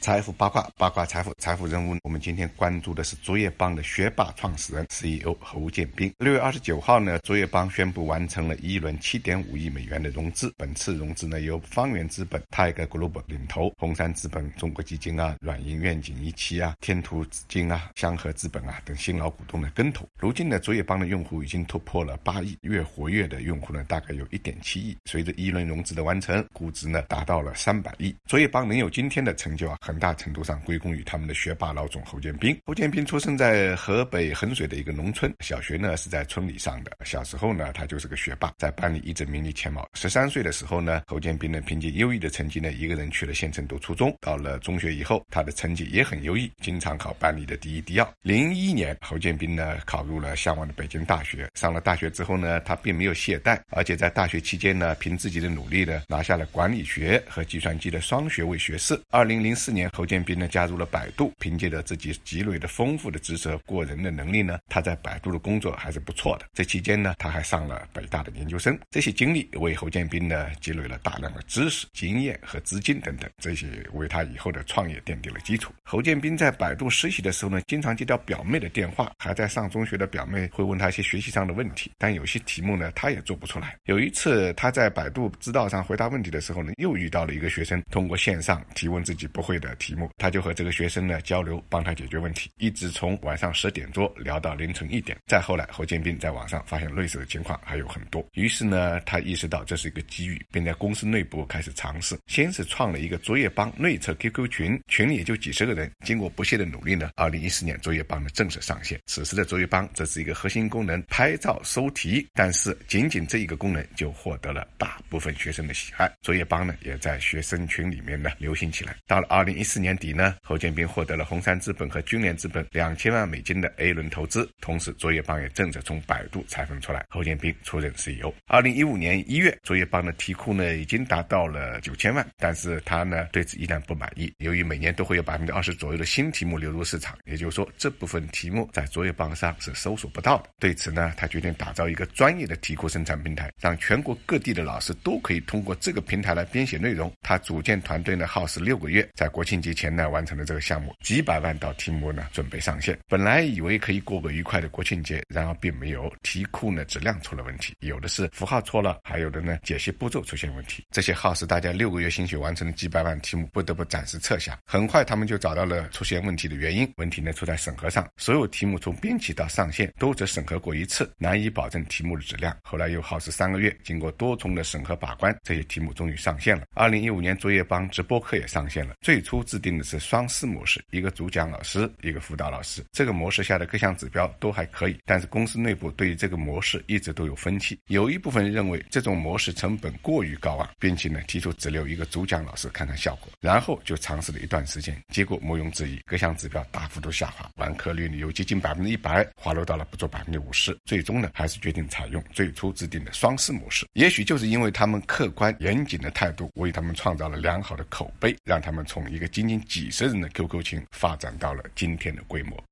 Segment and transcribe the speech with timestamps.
[0.00, 1.96] 财富八卦，八卦财富，财富人物。
[2.04, 6.10] 我们今天关注的是卓越邦的学霸创始人 CEO 侯建斌。
[6.18, 10.54] 六月二十九号呢，卓越邦宣布完成了一轮七点五亿美元的融资。
[10.56, 20.08] 本次融资呢，由方圆资本、泰格 Global 领投，红杉资本、中国基金啊、软银愿景一期啊、天图资金啊、香河资本啊等新老股东的跟投。
[20.16, 24.96] 如今呢，卓越邦的用户已经突破了八亿，月活跃的用户呢，大概有一点七亿。
[25.06, 28.14] 随着一轮融资的完成，估值呢达到了三百亿。
[28.26, 29.76] 卓越邦能有今天的成就啊。
[29.88, 32.54] 很大程度上归功于他们的学霸老总侯建斌。
[32.66, 36.92] 侯建斌出生在河北衡水的一个农村，小学呢是在村里上的。
[37.06, 39.88] 小时候呢，他就是个学霸，在班里一直名列前茅。
[39.94, 44.14] 十三岁的时候呢，侯建斌呢凭借优异的成绩呢，一个人去了县城读初中。
[44.20, 48.06] 到了中学以后，他的成绩也很优异，经常考班里的第一、第二。
[48.20, 51.48] 零一年，侯建斌呢考入了向往的北京大学。
[51.54, 59.00] 上了大学之后呢，他并没有懈怠，而且在大学期间呢，凭自己的努力呢，拿下了管理学和计算机的双学位学士。
[59.08, 59.77] 二零零四年。
[59.78, 66.46] 年，侯建斌呢加入了百度，凭借着自己积累的丰富的知识和过人的能力呢，他在百度的工作还是不错的。
[66.52, 68.76] 这期间呢，他还上了北大的研究生。
[68.90, 75.72] 这些经历为侯建斌呢积累了大量的知识、经验和资金等等，这些为他以后的创业奠定了基础。
[75.84, 83.76] 侯建斌在百度实习的时候呢，经常接到表妹的电话，还在上中学的表妹会问他一些学习上的问题，但有些题目呢，他也做不出来。
[83.84, 89.67] 有一次他在百度知道上回答问题的时候呢，又遇到了一个学生通过线上提问自己不会的。
[89.68, 95.16] 的题目，他就和这个学生呢交流，帮他解决问题，一直从晚上十点多聊到凌晨一点。
[95.26, 102.18] 再后来，侯建斌在网上发现类似的情况还有很多，于是呢，他意识到这是一个机遇，并在公司内部开始尝试。
[102.26, 105.90] 先是创了一个作业帮内测 QQ 群，群里也就几十个人。
[106.04, 109.00] 经过不懈的努力呢，二零一四年作业帮呢正式上线。
[109.06, 116.10] 此时的作业帮，这是一个核心功能拍照搜题，但是仅仅这一个功能就获得了大部分学生的喜爱。
[116.22, 118.96] 作业帮呢也在学生群里面呢流行起来。
[119.06, 128.32] 到了二零一四年底呢，侯建斌获得了红杉资本和君联资本两千万美金的 A 轮投资，同时卓越邦也正着从百度拆分出来，侯建斌出任 CEO。
[128.46, 134.32] 二零一五年一月，卓越邦的题库呢已经达到了九千万，但是他呢对此依然不满意。
[134.38, 140.50] 由于每年都会有百分之二十左右的新题目流入市场，也就是说这部分题目在卓越邦上是搜索不到的。
[140.60, 147.12] 对此呢，他决定打造一个专业的题库生产平台，让全国各地的老师都可以通过这个平台来编写内容。
[147.22, 149.88] 他组建团队呢耗时六个月，在国庆节前。
[149.88, 152.96] 呢完成了这个项目，几百万道题目呢准备上线。
[153.08, 156.12] 本来以为可以过个愉快的国庆节，然而并没有。
[156.22, 160.84] 题库呢质量出了问题，有的是符号错了，还有的呢解析步骤出现问题。
[160.90, 164.58] 这些耗时大家六个月心血完成的几百万题目，不得不暂时撤下。
[164.66, 168.06] 很快他们就找到了出现问题的原因，问题呢出在审核上。
[168.18, 172.54] 所有题目从编辑到上线都只审核过一次，难以保证题目的质量。
[172.62, 176.64] 后来又耗时三个月，经过多重的审核把关，这些题目终于上线了。
[176.74, 178.94] 二零一五年作业帮直播课也上线了。
[179.00, 179.84] 最初都制定的。
[179.88, 182.84] 是双师模式，一个主讲老师，一个辅导老师。
[182.92, 187.78] 这个模式下的各项指标都还可以，但是公司内部对于这个模式一直都有分歧。
[187.86, 193.32] 有一部分认为这种模式成本过于高昂，并且呢提出只留一个主讲老师看看效果。
[193.40, 200.78] 然后就尝试了一段时间，结果毋庸置疑，各项指标大幅度下滑，完课率呢由接近百分之一百滑落到了不足百分之五十。
[200.84, 203.86] 最终呢还是决定采用最初制定的双师模式。
[203.94, 212.62] 也许就是因为他们客观严谨的态度，为他们创造了良好的口碑，让他们从一个仅仅几十人的 QQ 群发展到了今天的规模。